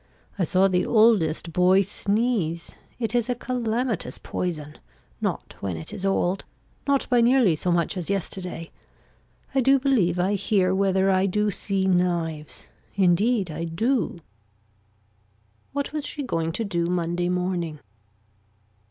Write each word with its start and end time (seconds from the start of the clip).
I 0.39 0.45
saw 0.45 0.67
the 0.67 0.83
oldest 0.83 1.53
boy 1.53 1.81
sneeze. 1.81 2.75
It 2.97 3.13
is 3.13 3.29
a 3.29 3.35
calamitous 3.35 4.17
poison. 4.17 4.79
Not 5.21 5.53
when 5.59 5.77
it 5.77 5.93
is 5.93 6.07
old. 6.07 6.43
Not 6.87 7.07
by 7.07 7.21
nearly 7.21 7.55
so 7.55 7.71
much 7.71 7.95
as 7.95 8.09
yesterday. 8.09 8.71
I 9.53 9.61
do 9.61 9.77
believe 9.77 10.17
I 10.17 10.33
hear 10.33 10.73
whether 10.73 11.11
I 11.11 11.27
do 11.27 11.51
see 11.51 11.85
knives. 11.85 12.65
Indeed 12.95 13.51
I 13.51 13.65
do. 13.65 14.21
What 15.71 15.93
was 15.93 16.03
she 16.03 16.23
going 16.23 16.51
to 16.53 16.63
do 16.63 16.87
Monday 16.87 17.29
morning. 17.29 17.77